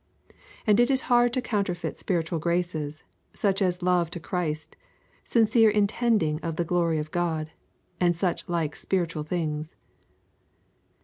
[0.65, 3.03] And it is hard to counterfeit spiritual graces,
[3.35, 4.75] such as love to Christ,
[5.23, 7.51] sincere intending of the glory of God,
[7.99, 9.75] and such like spiritual things.'